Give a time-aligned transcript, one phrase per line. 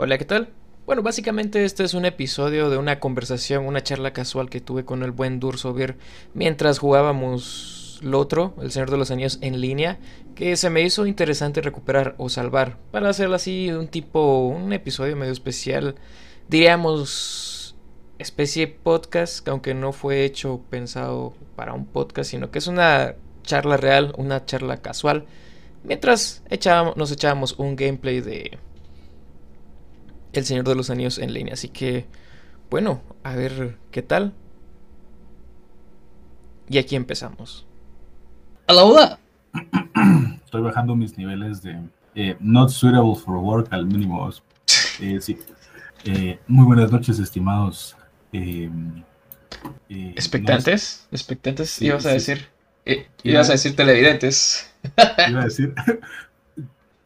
[0.00, 0.50] Hola, ¿qué tal?
[0.86, 5.02] Bueno, básicamente este es un episodio de una conversación, una charla casual que tuve con
[5.02, 5.96] el buen Dursovir
[6.34, 9.98] mientras jugábamos lo otro, El Señor de los Anillos en línea,
[10.36, 15.16] que se me hizo interesante recuperar o salvar para hacerlo así un tipo, un episodio
[15.16, 15.96] medio especial,
[16.48, 17.74] diríamos
[18.20, 23.16] especie podcast, que aunque no fue hecho pensado para un podcast, sino que es una
[23.42, 25.26] charla real, una charla casual,
[25.82, 28.60] mientras echábamos, nos echábamos un gameplay de
[30.32, 31.54] el Señor de los Anillos en línea.
[31.54, 32.06] Así que,
[32.70, 34.34] bueno, a ver qué tal.
[36.68, 37.66] Y aquí empezamos.
[38.66, 39.18] Hola,
[40.44, 41.78] Estoy bajando mis niveles de
[42.14, 44.30] eh, not suitable for work al mínimo.
[45.00, 45.38] Eh, sí.
[46.04, 47.96] Eh, muy buenas noches, estimados.
[48.32, 48.68] eh,
[49.88, 51.06] eh, ¿Expectantes?
[51.12, 51.70] ¿Expectantes?
[51.70, 52.48] Sí, ibas a decir.
[52.84, 54.74] eh, ibas a decir televidentes.
[54.96, 55.72] no, iba a decir.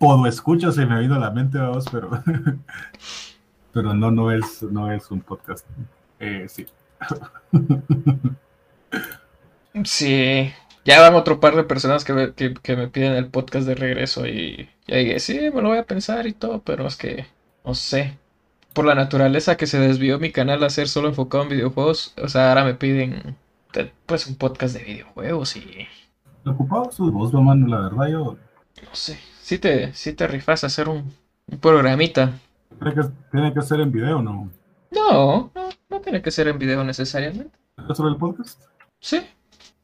[0.02, 2.10] Podo escucha se me ha ido a la mente a vos, pero.
[3.72, 5.64] pero no, no es, no es un podcast.
[6.18, 6.66] Eh, sí.
[9.84, 10.52] Sí.
[10.84, 13.74] Ya van otro par de personas que me, que, que me piden el podcast de
[13.74, 17.24] regreso y ya dije, sí, me lo voy a pensar y todo, pero es que,
[17.64, 18.18] no sé.
[18.74, 22.28] Por la naturaleza que se desvió mi canal a ser solo enfocado en videojuegos, o
[22.28, 23.36] sea, ahora me piden
[24.04, 25.88] pues un podcast de videojuegos y
[26.44, 28.36] Ocupado sus vos, mano, la verdad, yo
[28.82, 31.12] no sé, si te, sí te rifas a hacer un,
[31.46, 32.32] un programita.
[32.78, 34.50] creo que tiene que ser en video, ¿no?
[34.90, 37.56] No, no, no tiene que ser en video necesariamente.
[37.86, 38.60] ¿Qué sobre el podcast?
[39.00, 39.20] Sí,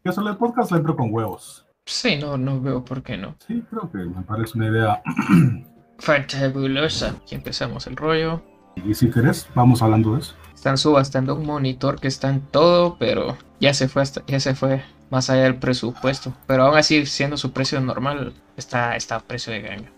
[0.05, 0.70] ¿Qué sobre el podcast?
[0.72, 1.67] Le entro con huevos.
[1.86, 3.34] sí, no, no veo por qué no.
[3.47, 5.02] Sí, creo que me parece una idea.
[5.98, 7.11] Fantabulosa.
[7.23, 8.42] Aquí empezamos el rollo.
[8.84, 10.34] Y si querés, vamos hablando de eso.
[10.55, 14.55] Están subastando un monitor que está en todo, pero ya se fue hasta, ya se
[14.55, 16.34] fue más allá del presupuesto.
[16.47, 19.91] Pero aún así, siendo su precio normal, está, está a precio de ganga.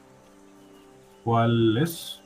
[1.25, 2.21] ¿Cuál es?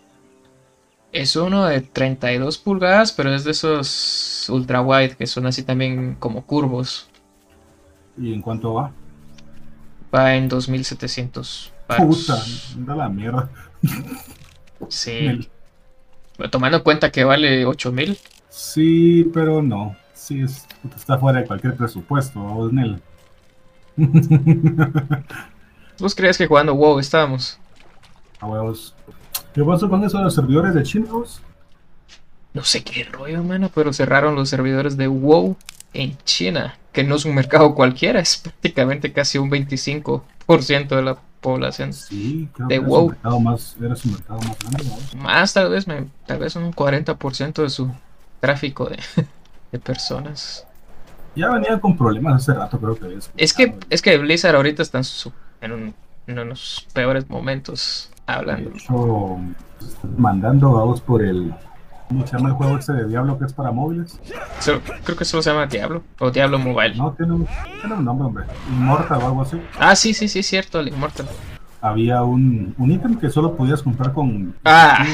[1.12, 6.16] Es uno de 32 pulgadas, pero es de esos ultra wide que son así también
[6.18, 7.08] como curvos.
[8.18, 8.92] ¿Y en cuánto va?
[10.14, 12.26] Va en 2700 varos.
[12.26, 12.42] Puta,
[12.78, 13.48] da la mierda.
[14.88, 15.48] Sí.
[16.50, 18.18] Tomando en cuenta que vale 8000.
[18.48, 19.96] Sí, pero no.
[20.14, 20.66] Sí, es-
[20.96, 23.00] está fuera de cualquier presupuesto, vos, Nel.
[25.98, 27.58] ¿Vos creías que jugando WoW estábamos?
[28.40, 28.94] A huevos.
[29.54, 31.40] ¿Qué pasó con eso de los servidores de chinos?
[32.52, 35.56] No sé qué rollo, mano, pero cerraron los servidores de WoW
[35.92, 41.16] en China, que no es un mercado cualquiera, es prácticamente casi un 25% de la
[41.40, 41.92] población.
[41.92, 43.02] Sí, creo De que era WoW.
[43.06, 45.14] su mercado más, era su mercado más grande, vos.
[45.16, 47.90] Más tal vez, me- tal vez un 40% de su
[48.40, 48.98] tráfico de,
[49.74, 50.64] de personas.
[51.34, 53.30] Ya venía con problemas hace rato, creo que es.
[53.36, 55.94] Es que, es que Blizzard ahorita está en, su- en, un-
[56.28, 58.70] en unos peores momentos hablando.
[58.70, 59.36] De hecho,
[60.16, 61.52] mandando a vos por el.
[62.08, 64.20] ¿Cómo se llama el juego ese de Diablo que es para móviles?
[64.60, 66.94] Solo- creo que solo se llama Diablo o Diablo Mobile.
[66.94, 67.48] No, tiene un,
[67.80, 68.44] tiene un nombre, hombre.
[68.68, 69.60] Immortal o algo así.
[69.80, 71.26] Ah, sí, sí, sí, cierto, el Immortal.
[71.80, 74.54] Había un, un ítem que solo podías comprar con.
[74.64, 75.04] Ah.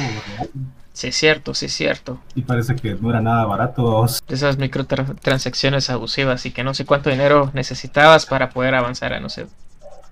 [1.00, 2.18] Sí, es cierto, sí, es cierto.
[2.34, 4.04] Y parece que no era nada barato.
[4.28, 9.30] esas microtransacciones abusivas y que no sé cuánto dinero necesitabas para poder avanzar a no
[9.30, 9.46] sé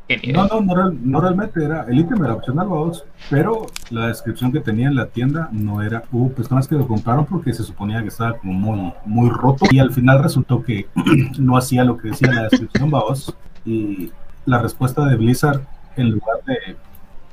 [0.09, 0.37] qué nivel.
[0.37, 1.85] No, no, no, no realmente era.
[1.87, 3.05] El ítem era opcional, vos.
[3.29, 6.05] Pero la descripción que tenía en la tienda no era.
[6.11, 9.67] Hubo personas que lo compraron porque se suponía que estaba como muy, muy roto.
[9.71, 10.89] Y al final resultó que
[11.39, 13.37] no hacía lo que decía la descripción, vos.
[13.67, 14.11] Y
[14.47, 15.61] la respuesta de Blizzard,
[15.97, 16.77] en lugar de,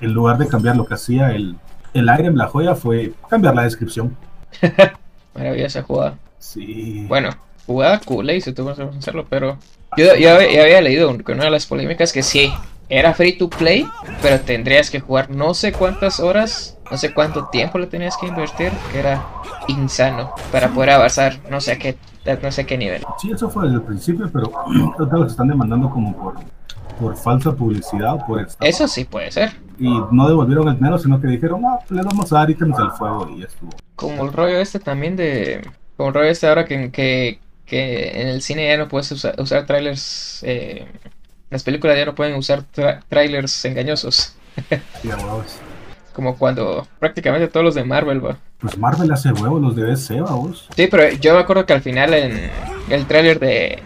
[0.02, 1.56] en lugar de cambiar lo que hacía el,
[1.96, 4.16] el item, la joya, fue cambiar la descripción.
[5.34, 6.18] Maravillosa jugada.
[6.38, 7.06] Sí.
[7.08, 7.30] Bueno,
[7.66, 9.58] jugada cool, si tú vas a hacerlo, pero
[9.98, 12.54] yo ya había, ya había leído que una de las polémicas que sí,
[12.90, 13.88] era free to play,
[14.22, 18.28] pero tendrías que jugar no sé cuántas horas, no sé cuánto tiempo le tenías que
[18.28, 19.26] invertir, que era
[19.68, 21.98] insano para poder avanzar no sé a qué,
[22.42, 23.04] no sé qué nivel.
[23.20, 24.52] Sí, eso fue desde el principio, pero
[25.12, 26.36] los están demandando como por,
[27.00, 28.66] por falsa publicidad o por estafa.
[28.66, 29.54] Eso sí puede ser.
[29.80, 32.92] Y no devolvieron el dinero, sino que dijeron, ah, le vamos a dar ítems al
[32.92, 33.72] fuego y ya estuvo.
[33.96, 35.68] Como el rollo este también de.
[35.98, 39.36] Como el rollo este ahora que, que, que en el cine ya no puedes usar,
[39.40, 40.42] usar trailers.
[40.44, 40.88] eh,
[41.50, 44.36] las películas ya no pueden usar tra- trailers engañosos.
[45.02, 45.58] Sí, huevos.
[46.14, 48.38] Como cuando prácticamente todos los de Marvel, va.
[48.60, 50.68] Pues Marvel hace huevos los de DC, vamos.
[50.76, 52.50] Sí, pero yo me acuerdo que al final en
[52.90, 53.80] el trailer de,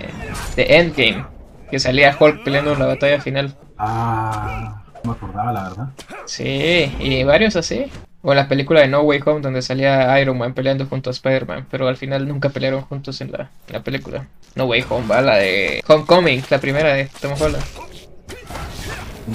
[0.56, 1.26] de Endgame,
[1.72, 3.56] que salía Hulk peleando en la batalla final.
[3.80, 5.90] Ah, no me acordaba, la verdad.
[6.26, 7.92] Sí, y varios así.
[8.22, 11.14] O en la película de No Way Home, donde salía Iron Man peleando junto a
[11.14, 14.28] Spider-Man, pero al final nunca pelearon juntos en la, en la película.
[14.56, 17.64] No Way Home, va la de Homecoming, la primera de Tom Holland.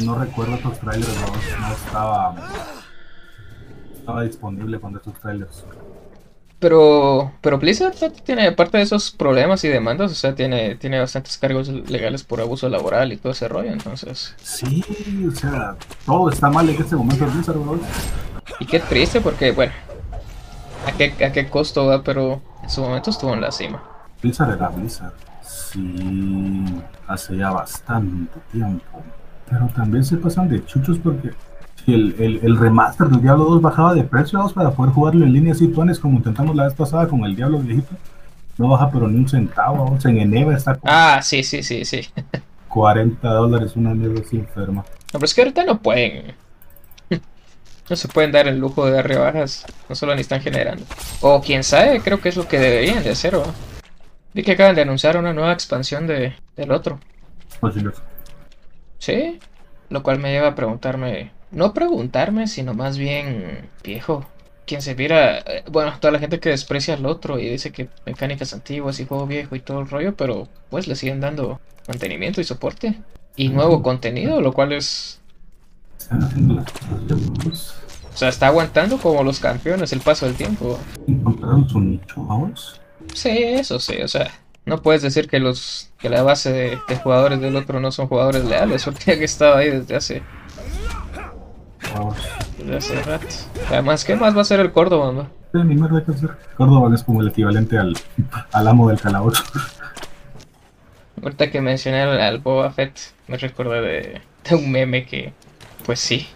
[0.03, 1.15] No recuerdo otros trailers.
[1.61, 2.35] No estaba.
[3.95, 5.65] estaba disponible con estos trailers.
[6.65, 7.93] Pero, pero Blizzard
[8.25, 12.41] tiene, aparte de esos problemas y demandas, o sea, tiene, tiene bastantes cargos legales por
[12.41, 14.35] abuso laboral y todo ese rollo, entonces.
[14.43, 14.83] Sí,
[15.29, 15.77] o sea,
[16.07, 17.79] todo está mal en este momento Blizzard, bro.
[18.61, 19.75] Y qué triste porque, bueno,
[20.87, 22.03] ¿a qué, a qué costo va?
[22.03, 23.83] Pero en su momento estuvo en la cima.
[24.23, 25.13] Blizzard era Blizzard.
[25.43, 26.65] Sí,
[27.07, 29.03] hace ya bastante tiempo.
[29.51, 31.31] Pero también se pasan de chuchos porque
[31.93, 35.53] el, el, el, remaster del Diablo 2 bajaba de precio para poder jugarlo en línea
[35.53, 37.95] así tuanes como intentamos la vez pasada con el Diablo viejito.
[38.57, 41.85] No baja pero ni un centavo, o sea, en Eneva está Ah, sí, sí, sí,
[41.85, 42.01] sí.
[42.69, 44.83] 40 dólares una mierda así enferma.
[44.83, 46.35] No, pero es que ahorita no pueden.
[47.87, 49.67] No se pueden dar el lujo de dar rebajas.
[49.91, 50.87] No solo ni están generando.
[51.21, 53.35] O quién sabe, creo que es lo que deberían de hacer.
[53.35, 53.45] ¿o?
[54.33, 56.99] Vi que acaban de anunciar una nueva expansión de, del otro.
[58.99, 59.39] Sí,
[59.91, 64.27] lo cual me lleva a preguntarme no preguntarme, sino más bien, viejo,
[64.67, 67.89] quien se viera, eh, bueno, toda la gente que desprecia al otro y dice que
[68.07, 72.41] mecánicas antiguas y juego viejo y todo el rollo, pero pues le siguen dando mantenimiento
[72.41, 73.01] y soporte
[73.37, 75.21] y nuevo contenido, lo cual es...
[78.15, 80.79] O sea, está aguantando como los campeones el paso del tiempo.
[81.09, 82.81] ¿Encontraron su nicho, vamos?
[83.13, 84.31] Sí, eso sí, o sea,
[84.67, 88.45] no puedes decir que los que la base de, jugadores del otro no son jugadores
[88.45, 90.23] leales, porque han estado ahí desde hace
[92.77, 93.27] hace rato.
[93.69, 95.45] Además, ¿qué más va a ser el Córdoba, no?
[95.63, 96.31] ni mierda que hacer.
[96.57, 97.95] Córdoba es como el equivalente al,
[98.51, 99.45] al amo del calabozo.
[101.23, 102.99] Ahorita que mencioné al, Boba Fett,
[103.29, 105.33] me recordé de, de, un meme que,
[105.87, 106.27] pues sí,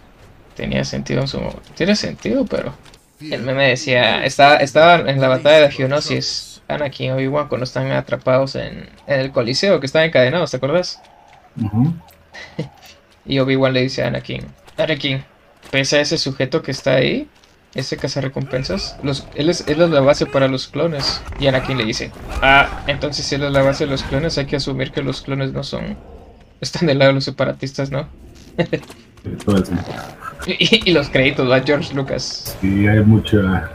[0.55, 1.61] tenía sentido en su momento.
[1.75, 2.73] Tiene sentido, pero.
[3.19, 7.91] El meme decía: estaba, estaba en la batalla de Geonosis, Anakin y Obi-Wan cuando están
[7.91, 11.01] atrapados en, en, el Coliseo, que están encadenados, ¿te acuerdas?
[13.25, 14.45] y Obi-Wan le dice a Anakin:
[14.77, 15.23] Anakin,
[15.71, 17.27] pese a ese sujeto que está ahí,
[17.75, 21.21] ese cazarrecompensas, los, él, es, él es la base para los clones.
[21.39, 22.11] Y Anakin le dice,
[22.41, 25.21] ah, entonces si él es la base de los clones, hay que asumir que los
[25.21, 25.97] clones no son...
[26.61, 28.07] Están del lado de los separatistas, ¿no?
[30.47, 32.57] y, y, los créditos, va George Lucas.
[32.59, 33.71] Sí, hay mucha...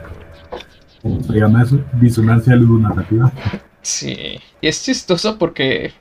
[1.00, 1.80] ¿Cómo se llama eso?
[2.00, 3.32] Disonancia narrativa.
[3.82, 5.92] Sí, y es chistoso porque...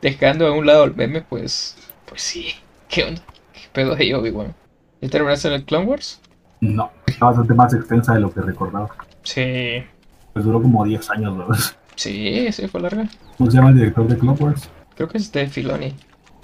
[0.00, 1.76] dejando a un lado el meme, pues...
[2.06, 2.54] Pues sí,
[2.88, 3.20] ¿qué onda?
[3.52, 4.54] ¿Qué pedo de Obi-Wan?
[5.00, 6.20] ¿Y terminaste en el Clone Wars?
[6.60, 8.88] No, está bastante más extensa de lo que recordaba.
[9.22, 9.84] Sí.
[10.32, 11.58] Pues duró como 10 años, ¿verdad?
[11.94, 13.08] Sí, sí, fue larga.
[13.36, 14.70] ¿Cómo se llama el director de Clone Wars?
[14.96, 15.94] Creo que es de Filoni.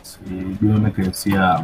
[0.03, 0.21] Sí,
[0.61, 1.57] vi una que decía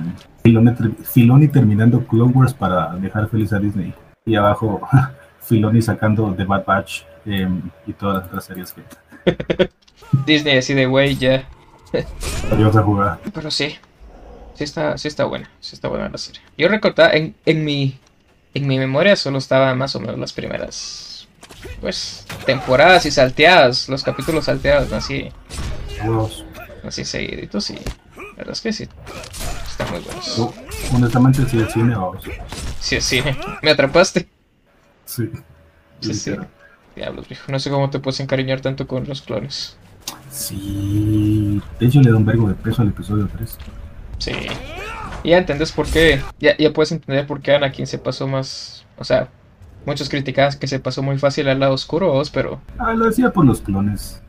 [0.42, 0.72] Filoni,
[1.02, 3.92] Filoni, terminando Clone Wars para dejar feliz a Disney.
[4.24, 4.80] Y abajo
[5.40, 9.68] Filoni sacando The Bad Batch em, y todas las otras series que...
[10.26, 11.44] Disney así de güey ya.
[12.52, 13.18] Adiós a jugar.
[13.32, 13.76] Pero sí,
[14.60, 16.42] sí está, sí está buena, sí está buena la serie.
[16.58, 17.98] Yo recordaba, en, en mi
[18.52, 21.28] en mi memoria solo estaban más o menos las primeras
[21.80, 25.30] pues temporadas y salteadas, los capítulos salteados, así.
[26.84, 28.86] Así seguiditos y la verdad es que sí.
[29.66, 30.52] Están muy buenos.
[30.92, 32.24] honestamente sí es cine vamos.
[32.80, 33.38] Sí es cine.
[33.62, 34.28] Me atrapaste.
[35.06, 35.30] Sí.
[36.00, 36.32] Sí, sí.
[36.96, 37.50] Diablos, viejo.
[37.50, 39.78] No sé cómo te puedes encariñar tanto con los clones.
[40.30, 41.62] Sí.
[41.78, 43.58] De hecho le da un vergo de peso al episodio 3.
[44.20, 44.32] Sí.
[45.24, 46.22] Y ya entendés por qué.
[46.38, 48.86] Ya, ya puedes entender por qué Anakin se pasó más.
[48.98, 49.28] O sea,
[49.84, 52.60] muchos criticaban que se pasó muy fácil al lado oscuro, vos, pero.
[52.78, 54.22] Ah, lo decía por los clones.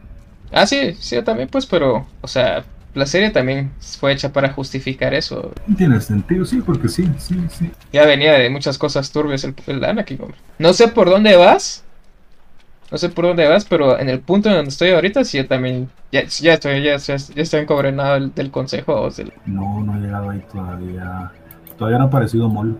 [0.51, 2.07] Ah, sí, sí, también, pues, pero.
[2.21, 5.53] O sea, la serie también fue hecha para justificar eso.
[5.77, 7.71] Tiene sentido, sí, porque sí, sí, sí.
[7.93, 10.37] Ya venía de muchas cosas turbias el, el Anakin, hombre.
[10.59, 11.85] No sé por dónde vas,
[12.91, 15.47] no sé por dónde vas, pero en el punto en donde estoy ahorita, sí, yo
[15.47, 15.89] también.
[16.11, 19.07] Ya, ya estoy, ya, ya, estoy encobrenado del, del consejo.
[19.45, 21.31] No, no he llegado ahí todavía.
[21.77, 22.77] Todavía no ha aparecido Mol.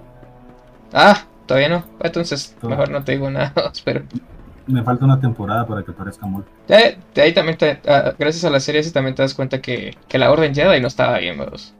[0.91, 1.85] Ah, todavía no.
[2.01, 3.53] Entonces, mejor no te digo nada,
[3.85, 4.03] pero.
[4.67, 6.43] Me falta una temporada para que aparezca Mol.
[6.67, 9.95] De, ahí también, te, ah, gracias a la serie, sí también te das cuenta que,
[10.09, 11.73] que la Orden Jedi no estaba bien, vamos.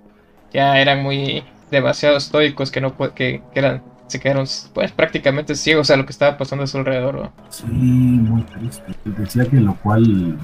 [0.54, 5.90] Ya eran muy demasiado estoicos que no que, que eran se quedaron pues prácticamente ciegos
[5.90, 7.32] a lo que estaba pasando a su alrededor.
[7.50, 8.94] Sí, muy triste.
[9.06, 10.38] Decía que lo cual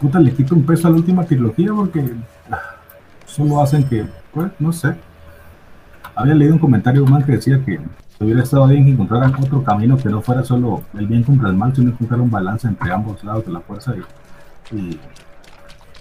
[0.00, 2.14] puta le quita un peso a la última trilogía porque
[2.50, 2.76] ah,
[3.26, 4.96] solo hacen que, pues, no sé.
[6.14, 7.78] Había leído un comentario man que decía que
[8.18, 11.56] hubiera estado bien que encontraran otro camino que no fuera solo el bien contra el
[11.56, 15.00] mal, sino encontrar un balance entre ambos lados de la fuerza y, y,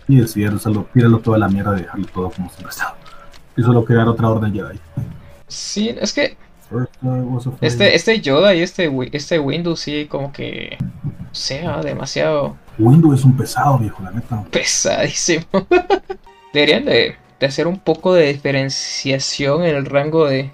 [0.08, 2.96] y decidieron solo tirarlo toda la mierda y dejarlo todo como siempre estaba.
[3.56, 4.80] Y solo crear otra orden Jedi.
[5.48, 6.38] Sí, es que
[7.62, 10.78] este, este Yoda y este, este Windows sí como que
[11.32, 12.58] sea demasiado.
[12.78, 14.44] Windows es un pesado, viejo, la neta.
[14.52, 15.46] Pesadísimo.
[16.54, 20.52] Deberían de, hacer un poco de diferenciación en el rango de,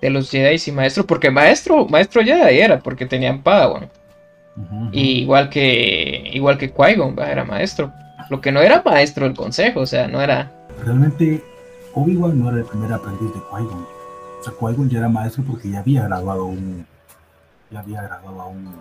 [0.00, 3.90] de los Jedi y maestro, porque maestro, maestro Jedi era, porque tenían Padawan.
[4.90, 7.92] Y igual que igual que Qui-Gon era maestro.
[8.28, 10.50] Lo que no era maestro del consejo, o sea, no era.
[10.84, 11.42] Realmente,
[11.94, 13.97] Obi-Wan no era el primer aprendiz de Qui-Gon.
[14.40, 16.86] O sea, Qui-Gon ya era maestro porque ya había graduado un.
[17.70, 18.74] Ya había graduado a un.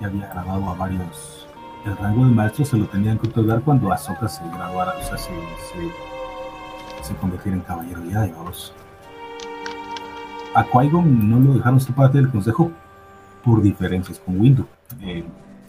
[0.00, 1.46] Ya había graduado a varios.
[1.84, 5.16] El rango de maestro se lo tenían que otorgar cuando Ahsoka se graduara, o sea,
[5.16, 8.72] se, se, se convirtiera en caballero ya, digamos.
[10.54, 12.70] A Qui-Gon no lo dejaron ser parte del consejo
[13.44, 14.66] por diferencias con Windu.
[15.02, 15.24] Eh,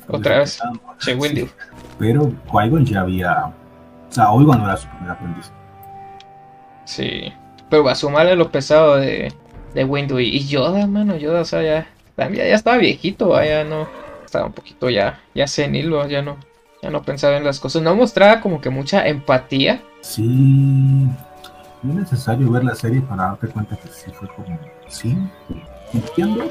[0.07, 0.59] Otra vez,
[0.99, 1.45] Che Windu.
[1.45, 1.51] Sí,
[1.99, 3.45] pero Qui-Gon ya había.
[3.45, 5.51] O sea, Obi-Wan no era su primer aprendiz.
[6.85, 7.31] Sí.
[7.69, 9.33] Pero a sumarle lo pesado de,
[9.73, 13.87] de Windu y, Yoda, mano, Yoda, o sea, ya, también ya estaba viejito, ya no.
[14.25, 16.37] Estaba un poquito ya, ya senil, ya no.
[16.81, 17.81] Ya no pensaba en las cosas.
[17.81, 19.81] No mostraba como que mucha empatía.
[20.01, 20.23] Sí,
[21.81, 24.59] no es necesario ver la serie para darte cuenta que sí fue como.
[24.87, 25.17] Sí,
[25.93, 26.49] entiendo.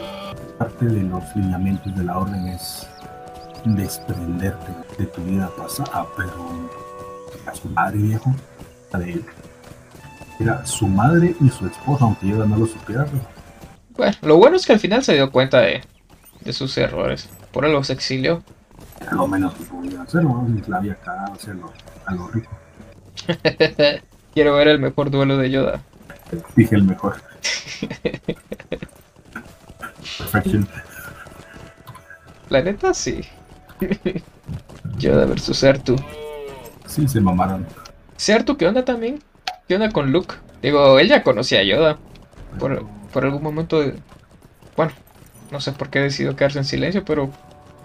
[0.59, 2.87] Parte de los lineamientos de la orden es
[3.65, 6.33] desprenderte de tu vida pasada, pero
[7.43, 8.35] era su madre viejo,
[8.93, 9.23] de.
[10.39, 13.07] Era su madre y su esposa, aunque yo no lo supiera.
[13.97, 15.83] Bueno, lo bueno es que al final se dio cuenta de,
[16.41, 17.29] de sus errores.
[17.53, 18.43] Por algo se exilió.
[19.01, 20.47] Era lo menos que podía hacer, ¿no?
[20.65, 21.73] Si la había cagado hacerlo
[22.07, 22.51] a lo rico.
[24.35, 25.81] Quiero ver el mejor duelo de Yoda.
[26.55, 27.17] Dije el mejor.
[30.19, 30.69] Perfection.
[32.49, 33.21] La neta, sí.
[34.99, 35.97] Yoda versus Artu.
[36.87, 37.67] Sí, se mamaron.
[38.17, 39.23] ¿Sí, Artu qué onda también?
[39.69, 40.35] ¿Qué onda con Luke?
[40.63, 41.99] Digo, él ya conocía a Yoda.
[42.59, 43.95] Por, por algún momento de...
[44.75, 44.93] Bueno,
[45.53, 47.31] no sé por qué decidió quedarse en silencio, pero...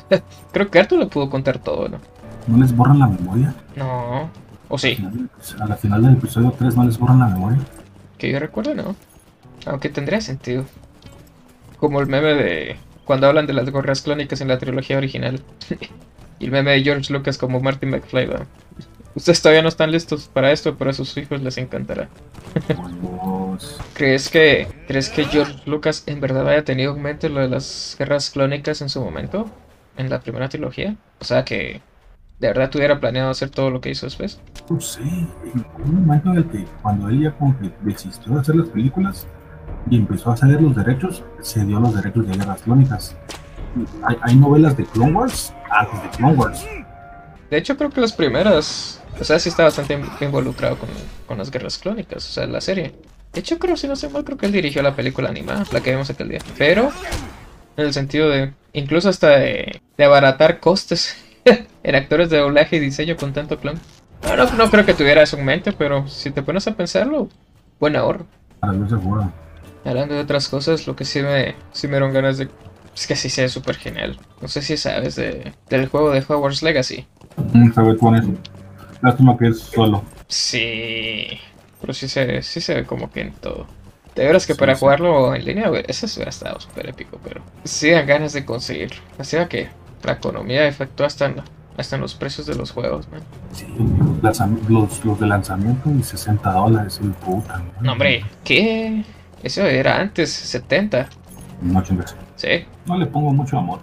[0.53, 1.99] Creo que Artu le pudo contar todo, ¿no?
[2.47, 3.53] ¿No les borran la memoria?
[3.75, 4.29] No.
[4.69, 4.97] ¿O sí?
[5.59, 7.59] A la final del episodio 3 no les borran la memoria.
[8.17, 8.95] Que yo recuerdo, no.
[9.65, 10.63] Aunque tendría sentido.
[11.79, 15.41] Como el meme de cuando hablan de las gorras clónicas en la trilogía original.
[16.39, 18.25] y el meme de George Lucas como Martin McFly.
[18.27, 18.45] ¿va?
[19.15, 22.09] Ustedes todavía no están listos para esto, pero a sus hijos les encantará.
[23.93, 27.95] ¿Crees que, ¿Crees que George Lucas en verdad haya tenido en mente lo de las
[27.97, 29.49] guerras clónicas en su momento?
[29.97, 30.95] En la primera trilogía.
[31.19, 31.81] O sea que
[32.39, 34.41] de verdad tuviera planeado hacer todo lo que hizo después.
[34.69, 38.41] no sé, en un momento en el que cuando él ya como que desistió de
[38.41, 39.27] hacer las películas
[39.89, 43.15] y empezó a ceder los derechos, se dio los derechos de guerras clónicas.
[44.03, 46.65] Hay, hay novelas de Clone Wars antes de Clone Wars.
[47.49, 49.02] De hecho, creo que las primeras.
[49.19, 50.89] O sea, sí está bastante in- involucrado con,
[51.27, 52.93] con las guerras clónicas, o sea, la serie.
[53.33, 55.81] De hecho, creo, si no sé mal, creo que él dirigió la película animada, la
[55.81, 56.39] que vimos aquel día.
[56.57, 56.91] Pero,
[57.77, 58.53] en el sentido de.
[58.73, 61.15] Incluso hasta de, de abaratar costes
[61.83, 63.79] en actores de doblaje y diseño con tanto clon.
[64.23, 67.29] No, no, no creo que tuviera eso en mente, pero si te pones a pensarlo,
[67.79, 68.25] buen ahorro.
[68.63, 69.31] Yo seguro.
[69.85, 72.47] Hablando de otras cosas, lo que sí me, sí me dieron ganas de.
[72.95, 74.17] Es que sí se ve súper genial.
[74.41, 77.05] No sé si sabes de, del juego de Hogwarts Legacy.
[77.53, 78.29] Mm, con eso.
[79.03, 80.03] Lástima que es solo.
[80.27, 81.27] Sí,
[81.81, 83.67] pero sí se, sí se ve como que en todo.
[84.15, 84.79] De veras que Sí, para sí.
[84.79, 89.01] jugarlo en línea, güey, eso hubiera estado súper épico, pero sí dan ganas de conseguirlo.
[89.19, 89.69] Así que
[90.03, 91.35] la economía efectúa hasta en,
[91.77, 93.21] hasta en los precios de los juegos, man.
[93.51, 93.65] Sí,
[94.69, 97.57] los, los de lanzamiento y 60 dólares, el puta.
[97.59, 97.71] madre.
[97.81, 99.03] No, hombre, ¿qué?
[99.43, 101.09] Eso era antes, 70.
[101.61, 102.15] No chingues.
[102.35, 102.65] Sí.
[102.85, 103.79] No le pongo mucho amor.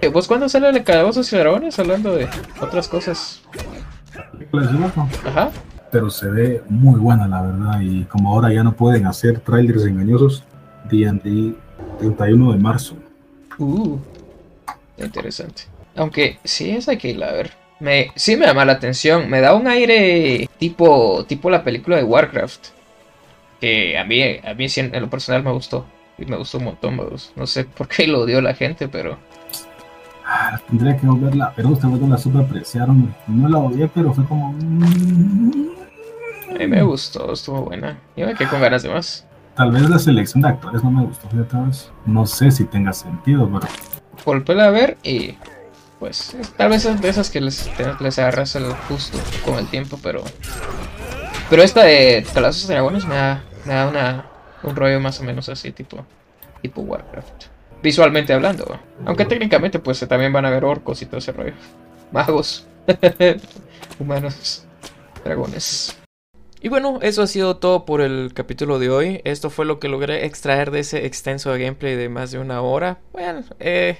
[0.00, 1.78] Eh, ¿Vos cuándo sale el Calabozos y Dragones?
[1.78, 2.28] Hablando de
[2.60, 3.42] otras cosas.
[4.54, 4.68] Les.
[5.26, 5.50] Ajá.
[5.90, 9.84] pero se ve muy buena la verdad y como ahora ya no pueden hacer trailers
[9.84, 10.44] engañosos
[10.90, 11.54] D&D
[11.98, 12.96] 31 de marzo
[13.58, 13.98] Uh,
[14.98, 15.62] interesante.
[15.96, 17.52] Aunque sí, que irla a ver.
[17.80, 19.28] Me, sí me llama la atención.
[19.28, 22.66] Me da un aire tipo, tipo la película de Warcraft.
[23.60, 25.86] Que a mí, a mí en lo personal me gustó.
[26.18, 27.00] Y me gustó un montón.
[27.36, 29.18] No sé por qué lo odió la gente, pero...
[30.34, 34.54] ah, tendría que verla pero ustedes la super apreciaron no la odié pero fue como
[36.50, 37.98] A mí me gustó, estuvo buena.
[38.16, 39.26] Yo me quedé con ganas de más.
[39.54, 41.90] tal vez la selección de actores no me gustó fíjate vez.
[42.06, 43.66] no sé si tenga sentido pero
[44.24, 45.36] Volvéla a ver y...
[45.98, 49.98] Pues tal vez es de esas que les, les agarras el justo con el tiempo,
[50.02, 50.22] pero...
[51.48, 54.26] Pero esta de Calabozos y Dragones me da, me da una,
[54.62, 56.04] un rollo más o menos así, tipo,
[56.62, 57.53] tipo Warcraft.
[57.84, 61.52] Visualmente hablando, aunque técnicamente pues también van a haber orcos y todo ese rollo.
[62.12, 62.66] Magos,
[63.98, 64.64] humanos,
[65.22, 65.94] dragones.
[66.62, 69.20] Y bueno, eso ha sido todo por el capítulo de hoy.
[69.24, 73.00] Esto fue lo que logré extraer de ese extenso gameplay de más de una hora.
[73.12, 73.98] Bueno, eh,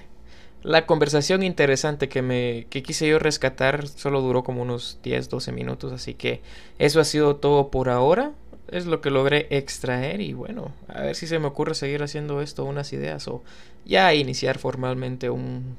[0.62, 5.53] la conversación interesante que me que quise yo rescatar solo duró como unos 10, 12
[5.53, 6.41] minutos, así que
[6.79, 8.33] eso ha sido todo por ahora.
[8.68, 12.40] Es lo que logré extraer y bueno, a ver si se me ocurre seguir haciendo
[12.40, 13.42] esto, unas ideas o
[13.85, 15.76] ya iniciar formalmente un,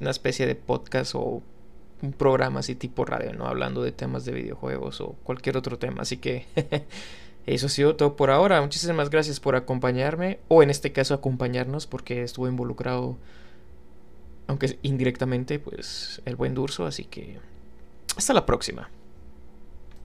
[0.00, 1.42] una especie de podcast o
[2.02, 3.46] un programa así tipo radio, ¿no?
[3.46, 6.02] Hablando de temas de videojuegos o cualquier otro tema.
[6.02, 6.46] Así que
[7.46, 8.60] eso ha sido todo por ahora.
[8.60, 13.16] Muchísimas gracias por acompañarme o en este caso acompañarnos porque estuvo involucrado,
[14.46, 16.86] aunque indirectamente, pues el buen Durso.
[16.86, 17.38] Así que
[18.16, 18.90] hasta la próxima.